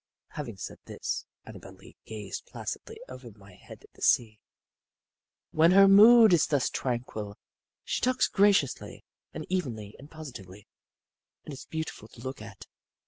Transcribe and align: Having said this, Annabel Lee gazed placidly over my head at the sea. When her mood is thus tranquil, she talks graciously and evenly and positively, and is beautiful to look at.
Having 0.29 0.57
said 0.57 0.79
this, 0.85 1.25
Annabel 1.45 1.73
Lee 1.73 1.95
gazed 2.07 2.47
placidly 2.47 2.99
over 3.07 3.29
my 3.37 3.53
head 3.53 3.83
at 3.83 3.93
the 3.93 4.01
sea. 4.01 4.39
When 5.51 5.73
her 5.73 5.87
mood 5.87 6.33
is 6.33 6.47
thus 6.47 6.71
tranquil, 6.71 7.37
she 7.83 8.01
talks 8.01 8.27
graciously 8.27 9.05
and 9.31 9.45
evenly 9.47 9.95
and 9.99 10.09
positively, 10.09 10.67
and 11.45 11.53
is 11.53 11.65
beautiful 11.65 12.07
to 12.07 12.21
look 12.21 12.41
at. 12.41 12.65